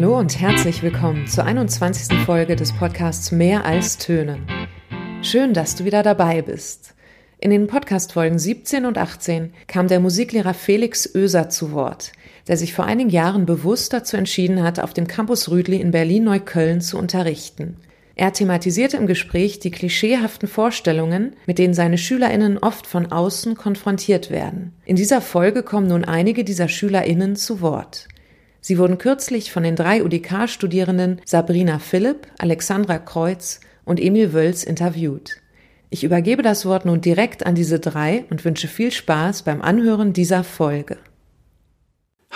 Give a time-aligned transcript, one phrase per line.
[0.00, 2.18] Hallo und herzlich willkommen zur 21.
[2.24, 4.38] Folge des Podcasts Mehr als Töne.
[5.22, 6.94] Schön, dass du wieder dabei bist.
[7.40, 12.12] In den Podcast-Folgen 17 und 18 kam der Musiklehrer Felix Oeser zu Wort,
[12.46, 16.80] der sich vor einigen Jahren bewusst dazu entschieden hat, auf dem Campus Rüdli in Berlin-Neukölln
[16.80, 17.76] zu unterrichten.
[18.14, 24.30] Er thematisierte im Gespräch die klischeehaften Vorstellungen, mit denen seine SchülerInnen oft von außen konfrontiert
[24.30, 24.74] werden.
[24.84, 28.06] In dieser Folge kommen nun einige dieser SchülerInnen zu Wort.
[28.60, 35.40] Sie wurden kürzlich von den drei UDK-Studierenden Sabrina Philipp, Alexandra Kreuz und Emil Wölz interviewt.
[35.90, 40.12] Ich übergebe das Wort nun direkt an diese drei und wünsche viel Spaß beim Anhören
[40.12, 40.98] dieser Folge.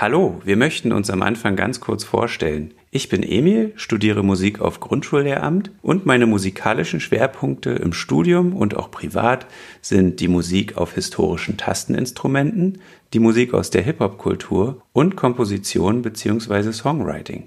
[0.02, 2.74] Hallo, wir möchten uns am Anfang ganz kurz vorstellen.
[2.90, 8.90] Ich bin Emil, studiere Musik auf Grundschullehramt und meine musikalischen Schwerpunkte im Studium und auch
[8.90, 9.46] privat
[9.80, 12.80] sind die Musik auf historischen Tasteninstrumenten,
[13.12, 16.72] die Musik aus der Hip-Hop-Kultur und Komposition bzw.
[16.72, 17.46] Songwriting.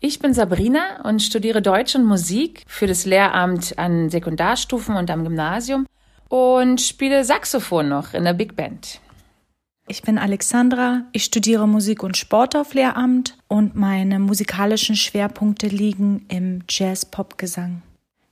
[0.00, 5.22] Ich bin Sabrina und studiere Deutsch und Musik für das Lehramt an Sekundarstufen und am
[5.22, 5.86] Gymnasium
[6.28, 8.98] und spiele Saxophon noch in der Big Band.
[9.86, 16.24] Ich bin Alexandra, ich studiere Musik und Sport auf Lehramt und meine musikalischen Schwerpunkte liegen
[16.28, 17.82] im Jazz-Pop-Gesang.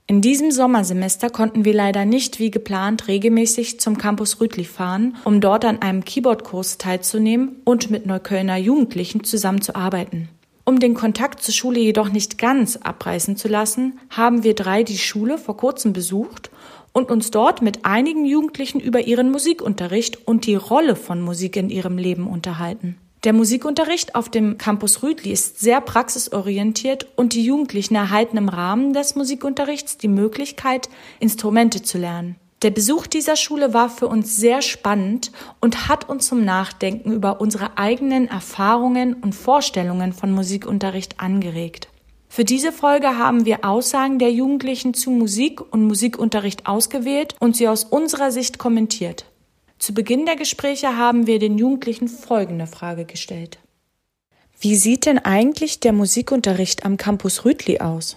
[0.07, 5.43] In diesem Sommersemester konnten wir leider nicht wie geplant regelmäßig zum Campus Rütli fahren, um
[5.43, 10.31] dort an einem Keyboardkurs teilzunehmen und mit Neuköllner Jugendlichen zusammenzuarbeiten.
[10.65, 14.99] Um den Kontakt zur Schule jedoch nicht ganz abreißen zu lassen, haben wir drei die
[14.99, 16.51] Schule vor kurzem besucht
[16.93, 21.71] und uns dort mit einigen Jugendlichen über ihren Musikunterricht und die Rolle von Musik in
[21.71, 22.99] ihrem Leben unterhalten.
[23.25, 28.95] Der Musikunterricht auf dem Campus Rüdli ist sehr praxisorientiert und die Jugendlichen erhalten im Rahmen
[28.95, 30.89] des Musikunterrichts die Möglichkeit,
[31.21, 32.37] Instrumente zu lernen.
[32.63, 37.41] Der Besuch dieser Schule war für uns sehr spannend und hat uns zum Nachdenken über
[37.41, 41.89] unsere eigenen Erfahrungen und Vorstellungen von Musikunterricht angeregt.
[42.35, 47.69] Für diese Folge haben wir Aussagen der Jugendlichen zu Musik und Musikunterricht ausgewählt und sie
[47.69, 49.27] aus unserer Sicht kommentiert.
[49.79, 53.59] Zu Beginn der Gespräche haben wir den Jugendlichen folgende Frage gestellt.
[54.59, 58.17] Wie sieht denn eigentlich der Musikunterricht am Campus Rütli aus?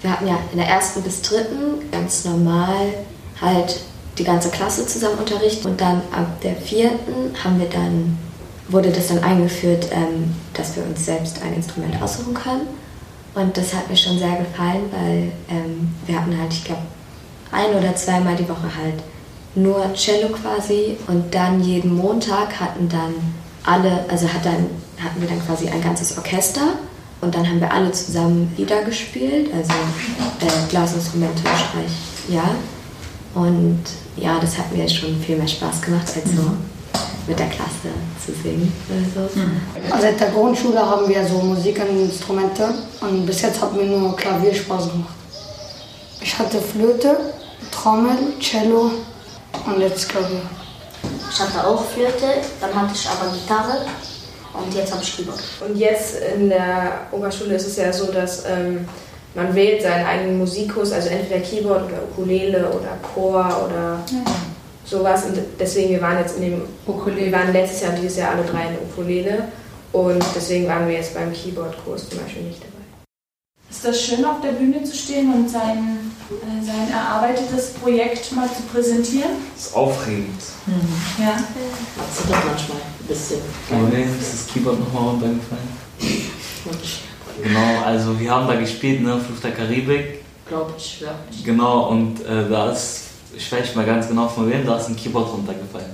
[0.00, 2.94] Wir hatten ja in der ersten bis dritten ganz normal
[3.40, 3.80] halt
[4.18, 8.18] die ganze Klasse zusammen unterrichtet und dann ab der vierten haben wir dann,
[8.66, 12.85] wurde das dann eingeführt, ähm, dass wir uns selbst ein Instrument aussuchen können.
[13.36, 16.80] Und das hat mir schon sehr gefallen, weil ähm, wir hatten halt, ich glaube,
[17.52, 19.02] ein oder zweimal die Woche halt
[19.54, 23.14] nur Cello quasi und dann jeden Montag hatten dann
[23.62, 24.66] alle, also hat dann,
[24.98, 26.78] hatten wir dann quasi ein ganzes Orchester
[27.20, 29.72] und dann haben wir alle zusammen Lieder gespielt, also
[30.40, 31.92] äh, Blasinstrumente, Streich,
[32.28, 32.54] ja.
[33.34, 33.82] Und
[34.16, 36.52] ja, das hat mir schon viel mehr Spaß gemacht als so
[37.26, 37.90] mit der Klasse
[38.24, 39.38] zu singen oder so.
[39.38, 39.60] Mhm.
[39.90, 42.68] Also seit der Grundschule haben wir so Musikinstrumente
[43.00, 45.14] und bis jetzt hat mir nur Klavier Spaß gemacht.
[46.20, 47.16] Ich hatte Flöte,
[47.70, 48.90] Trommel, Cello
[49.66, 50.42] und jetzt Klavier.
[51.30, 52.26] Ich hatte auch Flöte,
[52.60, 53.86] dann hatte ich aber Gitarre
[54.54, 55.40] und jetzt habe ich Keyboard.
[55.68, 58.88] Und jetzt in der Oberschule ist es ja so, dass ähm,
[59.34, 64.22] man wählt seinen eigenen Musikkurs, also entweder Keyboard oder Ukulele oder Chor oder ja
[64.86, 65.26] sowas.
[65.26, 68.32] Und deswegen, wir waren jetzt in dem Ukulele, wir waren letztes Jahr und dieses Jahr
[68.32, 69.48] alle drei in der Ukulele.
[69.92, 72.76] Und deswegen waren wir jetzt beim Keyboard-Kurs zum Beispiel nicht dabei.
[73.70, 78.48] Ist das schön, auf der Bühne zu stehen und sein, äh, sein erarbeitetes Projekt mal
[78.48, 79.30] zu präsentieren?
[79.54, 80.40] Das ist aufregend.
[80.66, 81.22] Mhm.
[81.22, 81.36] Ja.
[81.96, 83.40] Das ist doch manchmal ein bisschen.
[83.90, 85.86] Nee, ist das Keyboard nochmal runtergefallen?
[87.42, 90.24] genau, also wir haben da gespielt, ne, Fluch der Karibik.
[90.48, 91.14] Glaube ich, ja.
[91.44, 93.05] Genau, und äh, da ist
[93.36, 95.90] ich weiß nicht mal ganz genau von wem, da ist ein Keyboard runtergefallen.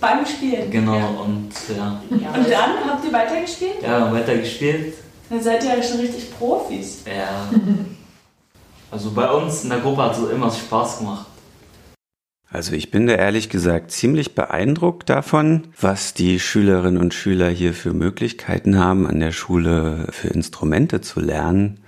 [0.00, 0.70] Beim Spielen?
[0.70, 1.06] Genau, ja.
[1.06, 2.00] und ja.
[2.10, 2.30] ja.
[2.32, 3.82] Und dann habt ihr weitergespielt?
[3.82, 4.94] Ja, weitergespielt.
[5.28, 7.02] Dann seid ihr ja schon richtig Profis.
[7.06, 7.50] Ja.
[8.88, 11.26] Also bei uns in der Gruppe hat es immer Spaß gemacht.
[12.48, 17.74] Also ich bin da ehrlich gesagt ziemlich beeindruckt davon, was die Schülerinnen und Schüler hier
[17.74, 21.80] für Möglichkeiten haben, an der Schule für Instrumente zu lernen.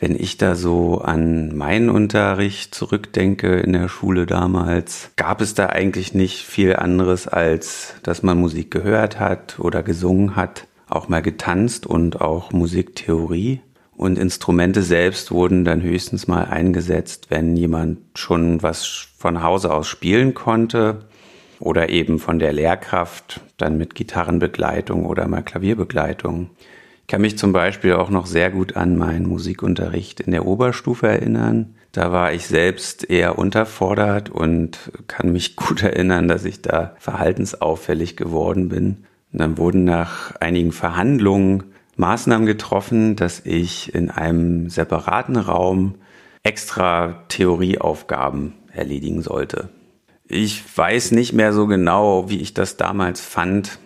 [0.00, 5.66] Wenn ich da so an meinen Unterricht zurückdenke in der Schule damals, gab es da
[5.66, 11.20] eigentlich nicht viel anderes, als dass man Musik gehört hat oder gesungen hat, auch mal
[11.20, 13.60] getanzt und auch Musiktheorie.
[13.94, 18.86] Und Instrumente selbst wurden dann höchstens mal eingesetzt, wenn jemand schon was
[19.18, 21.00] von Hause aus spielen konnte
[21.58, 26.48] oder eben von der Lehrkraft dann mit Gitarrenbegleitung oder mal Klavierbegleitung
[27.10, 31.74] kann mich zum Beispiel auch noch sehr gut an meinen Musikunterricht in der Oberstufe erinnern.
[31.90, 38.16] Da war ich selbst eher unterfordert und kann mich gut erinnern, dass ich da verhaltensauffällig
[38.16, 39.06] geworden bin.
[39.32, 41.64] Und dann wurden nach einigen Verhandlungen
[41.96, 45.96] Maßnahmen getroffen, dass ich in einem separaten Raum
[46.44, 49.68] extra Theorieaufgaben erledigen sollte.
[50.28, 53.80] Ich weiß nicht mehr so genau, wie ich das damals fand.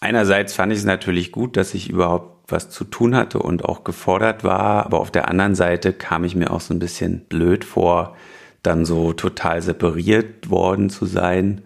[0.00, 3.84] Einerseits fand ich es natürlich gut, dass ich überhaupt was zu tun hatte und auch
[3.84, 7.64] gefordert war, aber auf der anderen Seite kam ich mir auch so ein bisschen blöd
[7.64, 8.16] vor,
[8.62, 11.62] dann so total separiert worden zu sein.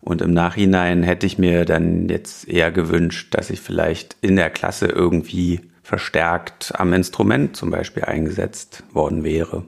[0.00, 4.50] Und im Nachhinein hätte ich mir dann jetzt eher gewünscht, dass ich vielleicht in der
[4.50, 9.64] Klasse irgendwie verstärkt am Instrument zum Beispiel eingesetzt worden wäre.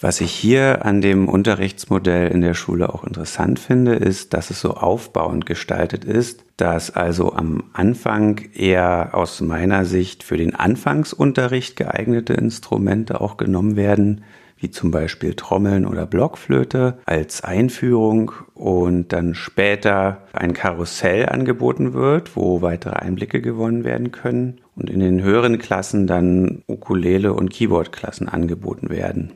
[0.00, 4.60] Was ich hier an dem Unterrichtsmodell in der Schule auch interessant finde, ist, dass es
[4.60, 11.74] so aufbauend gestaltet ist, dass also am Anfang eher aus meiner Sicht für den Anfangsunterricht
[11.74, 14.22] geeignete Instrumente auch genommen werden,
[14.56, 22.36] wie zum Beispiel Trommeln oder Blockflöte als Einführung und dann später ein Karussell angeboten wird,
[22.36, 28.28] wo weitere Einblicke gewonnen werden können und in den höheren Klassen dann Ukulele und Keyboardklassen
[28.28, 29.32] angeboten werden.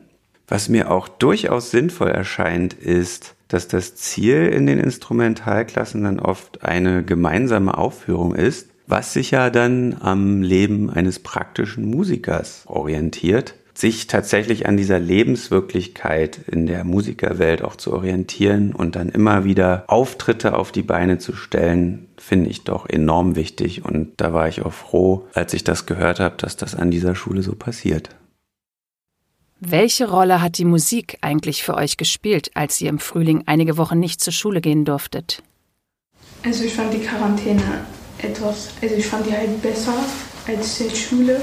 [0.47, 6.63] Was mir auch durchaus sinnvoll erscheint, ist, dass das Ziel in den Instrumentalklassen dann oft
[6.63, 14.07] eine gemeinsame Aufführung ist, was sich ja dann am Leben eines praktischen Musikers orientiert, sich
[14.07, 20.55] tatsächlich an dieser Lebenswirklichkeit in der Musikerwelt auch zu orientieren und dann immer wieder Auftritte
[20.55, 24.73] auf die Beine zu stellen, finde ich doch enorm wichtig und da war ich auch
[24.73, 28.09] froh, als ich das gehört habe, dass das an dieser Schule so passiert.
[29.65, 33.97] Welche Rolle hat die Musik eigentlich für euch gespielt, als ihr im Frühling einige Wochen
[33.97, 35.41] nicht zur Schule gehen durftet?
[36.43, 37.85] Also ich fand die Quarantäne
[38.17, 39.93] etwas, also ich fand die halt besser
[40.45, 41.39] als die Schule,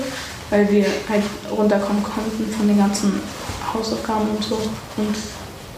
[0.51, 3.23] weil wir halt runterkommen konnten von den ganzen
[3.73, 4.57] Hausaufgaben und so
[4.99, 5.17] und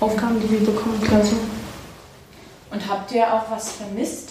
[0.00, 1.36] Aufgaben, die wir bekommen, Klasse.
[2.72, 4.30] Und habt ihr auch was vermisst?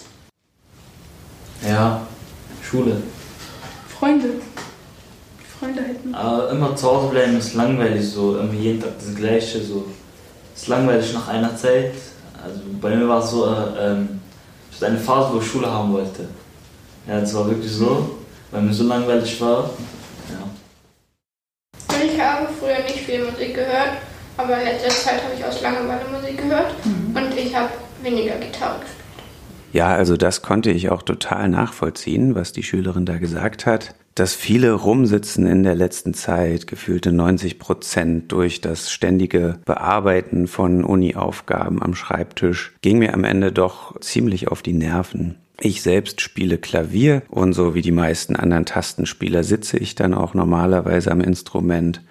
[1.66, 2.06] Ja,
[2.62, 3.02] Schule.
[3.88, 4.42] Freunde.
[5.62, 6.16] Freunde hätten.
[6.16, 9.86] Aber immer zu Hause bleiben ist langweilig, so immer jeden Tag das Gleiche, so.
[10.56, 11.94] Ist langweilig nach einer Zeit.
[12.44, 14.20] Also bei mir war es so, äh, ähm,
[14.70, 16.28] ich hatte eine Phase, wo ich Schule haben wollte.
[17.08, 18.18] Ja, das war wirklich so,
[18.50, 19.70] weil mir so langweilig war.
[20.30, 22.04] Ja.
[22.04, 23.98] Ich habe früher nicht viel Musik gehört,
[24.38, 27.16] aber in letzter Zeit habe ich aus Langeweile Musik gehört mhm.
[27.16, 27.70] und ich habe
[28.02, 29.01] weniger Gitarre gespielt.
[29.74, 34.36] Ja, also das konnte ich auch total nachvollziehen, was die Schülerin da gesagt hat dass
[34.36, 41.82] viele rumsitzen in der letzten Zeit, gefühlte 90 Prozent durch das ständige Bearbeiten von Uni-Aufgaben
[41.82, 45.38] am Schreibtisch, ging mir am Ende doch ziemlich auf die Nerven.
[45.60, 50.34] Ich selbst spiele Klavier und so wie die meisten anderen Tastenspieler sitze ich dann auch
[50.34, 52.02] normalerweise am Instrument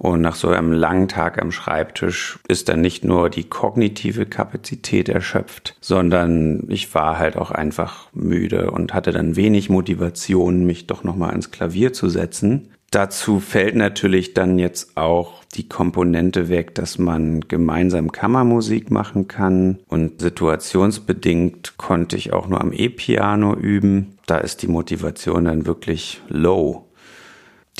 [0.00, 5.10] und nach so einem langen Tag am Schreibtisch ist dann nicht nur die kognitive Kapazität
[5.10, 11.04] erschöpft, sondern ich war halt auch einfach müde und hatte dann wenig Motivation, mich doch
[11.04, 12.70] nochmal ans Klavier zu setzen.
[12.90, 19.80] Dazu fällt natürlich dann jetzt auch die Komponente weg, dass man gemeinsam Kammermusik machen kann
[19.86, 24.16] und situationsbedingt konnte ich auch nur am E-Piano üben.
[24.24, 26.86] Da ist die Motivation dann wirklich low.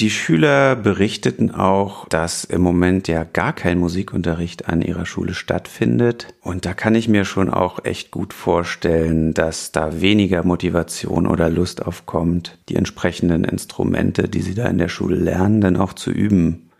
[0.00, 6.28] Die Schüler berichteten auch, dass im Moment ja gar kein Musikunterricht an ihrer Schule stattfindet.
[6.40, 11.50] Und da kann ich mir schon auch echt gut vorstellen, dass da weniger Motivation oder
[11.50, 16.10] Lust aufkommt, die entsprechenden Instrumente, die sie da in der Schule lernen, dann auch zu
[16.10, 16.70] üben.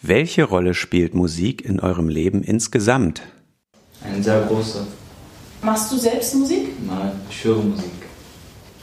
[0.00, 3.20] Welche Rolle spielt Musik in eurem Leben insgesamt?
[4.02, 4.86] Eine sehr große.
[5.60, 6.70] Machst du selbst Musik?
[6.86, 7.92] Nein, ich höre Musik.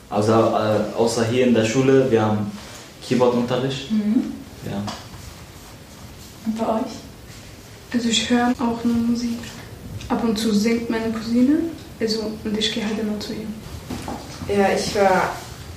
[0.08, 2.52] Also äh, außer hier in der Schule, wir haben
[3.08, 3.92] Keyboardunterricht.
[3.92, 4.34] Mhm.
[4.66, 4.84] Ja.
[6.46, 6.92] Und bei euch?
[7.94, 9.40] Also ich höre auch nur Musik.
[10.10, 11.60] Ab und zu singt meine Cousine.
[12.00, 14.56] Also, und ich gehe halt immer zu ihr.
[14.56, 15.30] Ja, ich höre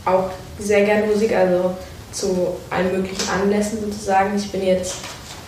[0.05, 1.77] auch sehr gerne Musik, also
[2.13, 4.37] zu allen möglichen Anlässen sozusagen.
[4.37, 4.97] Ich bin jetzt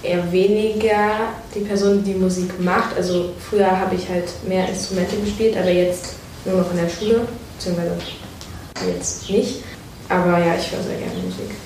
[0.03, 2.97] eher weniger die Person, die Musik macht.
[2.97, 6.15] Also früher habe ich halt mehr Instrumente gespielt, aber jetzt
[6.45, 7.27] nur noch in der Schule,
[7.57, 7.97] beziehungsweise
[8.87, 9.63] jetzt nicht.
[10.09, 11.57] Aber ja, ich höre sehr gerne Musik.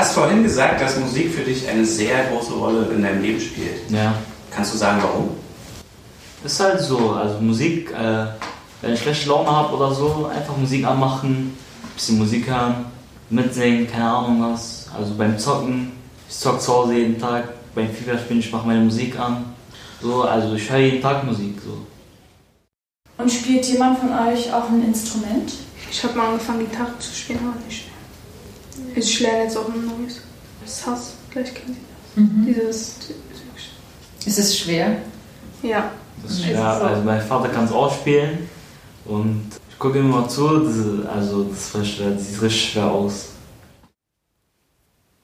[0.00, 3.38] Du hast vorhin gesagt, dass Musik für dich eine sehr große Rolle in deinem Leben
[3.38, 3.90] spielt.
[3.90, 4.14] Ja.
[4.50, 5.28] Kannst du sagen, warum?
[6.42, 7.10] Ist halt so.
[7.10, 8.24] Also Musik, äh,
[8.80, 12.86] wenn ich schlechte Laune habe oder so, einfach Musik anmachen, ein bisschen Musik hören,
[13.28, 14.88] mitsingen, keine Ahnung was.
[14.98, 15.92] Also beim Zocken,
[16.26, 19.52] ich zocke zu Hause jeden Tag, beim FIFA spielen, ich mache meine Musik an.
[20.00, 21.60] So, also ich höre jeden Tag Musik.
[21.62, 21.76] So.
[23.22, 25.52] Und spielt jemand von euch auch ein Instrument?
[25.90, 27.89] Ich habe mal angefangen, Gitarre zu spielen, aber nicht.
[28.94, 30.20] Ich lerne jetzt auch ein neues.
[30.64, 32.24] Sass, gleich kennen Sie das.
[32.24, 32.46] Mhm.
[32.46, 32.96] Dieses.
[34.26, 34.98] Ist es schwer?
[35.62, 35.90] Ja.
[36.22, 36.64] Das ist schwer.
[36.64, 38.48] Also mein Vater kann es auch spielen
[39.06, 41.86] und ich gucke immer zu, das, also das, das
[42.26, 43.30] sieht richtig schwer aus.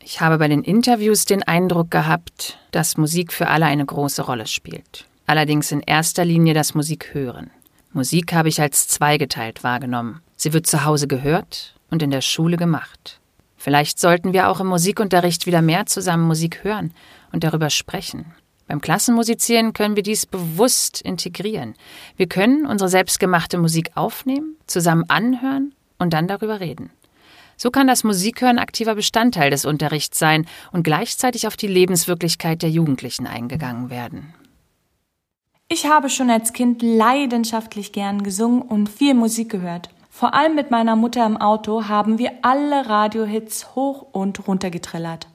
[0.01, 4.47] Ich habe bei den Interviews den Eindruck gehabt, dass Musik für alle eine große Rolle
[4.47, 5.05] spielt.
[5.27, 7.51] Allerdings in erster Linie das Musikhören.
[7.93, 10.21] Musik habe ich als zweigeteilt wahrgenommen.
[10.37, 13.19] Sie wird zu Hause gehört und in der Schule gemacht.
[13.67, 16.95] Vielleicht sollten wir auch im Musikunterricht wieder mehr zusammen Musik hören
[17.33, 18.27] und darüber sprechen.
[18.69, 21.75] Beim Klassenmusizieren können wir dies bewusst integrieren.
[22.17, 26.91] Wir können unsere selbstgemachte Musik aufnehmen, zusammen anhören und dann darüber reden.
[27.57, 32.71] So kann das Musikhören aktiver Bestandteil des Unterrichts sein und gleichzeitig auf die Lebenswirklichkeit der
[32.71, 34.33] Jugendlichen eingegangen werden.
[35.67, 39.91] Ich habe schon als Kind leidenschaftlich gern gesungen und viel Musik gehört.
[40.19, 45.29] Vor allem mit meiner Mutter im Auto haben wir alle Radiohits hoch und runter getrillert.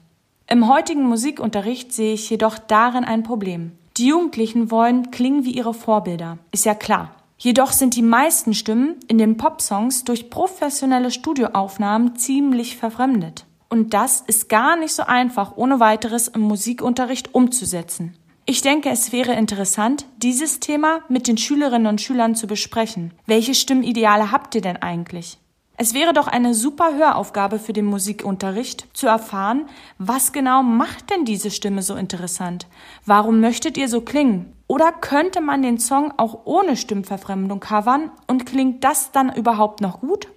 [0.48, 3.78] Im heutigen Musikunterricht sehe ich jedoch darin ein Problem.
[3.96, 6.38] Die Jugendlichen wollen klingen wie ihre Vorbilder.
[6.50, 7.14] Ist ja klar.
[7.38, 13.46] Jedoch sind die meisten Stimmen in den Popsongs durch professionelle Studioaufnahmen ziemlich verfremdet.
[13.68, 18.16] Und das ist gar nicht so einfach ohne weiteres im Musikunterricht umzusetzen.
[18.44, 23.14] Ich denke, es wäre interessant, dieses Thema mit den Schülerinnen und Schülern zu besprechen.
[23.26, 25.38] Welche Stimmideale habt ihr denn eigentlich?
[25.76, 29.66] Es wäre doch eine super Höraufgabe für den Musikunterricht, zu erfahren,
[29.98, 32.66] was genau macht denn diese Stimme so interessant?
[33.06, 34.52] Warum möchtet ihr so klingen?
[34.66, 40.00] Oder könnte man den Song auch ohne Stimmverfremdung covern und klingt das dann überhaupt noch
[40.00, 40.28] gut?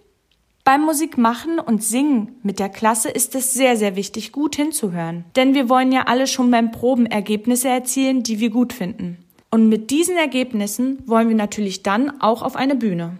[0.67, 5.24] Beim Musikmachen und Singen mit der Klasse ist es sehr, sehr wichtig, gut hinzuhören.
[5.36, 9.19] Denn wir wollen ja alle schon beim Proben Ergebnisse erzielen, die wir gut finden.
[9.51, 13.19] Und mit diesen Ergebnissen wollen wir natürlich dann auch auf eine Bühne.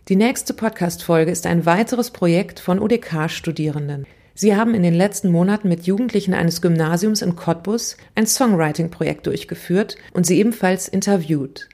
[0.09, 4.07] Die nächste Podcast-Folge ist ein weiteres Projekt von UDK-Studierenden.
[4.35, 9.97] Sie haben in den letzten Monaten mit Jugendlichen eines Gymnasiums in Cottbus ein Songwriting-Projekt durchgeführt
[10.13, 11.71] und sie ebenfalls interviewt.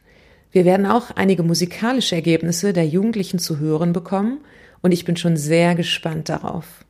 [0.53, 4.39] Wir werden auch einige musikalische Ergebnisse der Jugendlichen zu hören bekommen
[4.81, 6.85] und ich bin schon sehr gespannt darauf.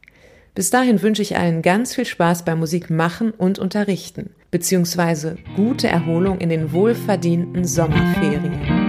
[0.55, 5.89] Bis dahin wünsche ich allen ganz viel Spaß beim Musik machen und unterrichten, beziehungsweise gute
[5.89, 8.80] Erholung in den wohlverdienten Sommerferien.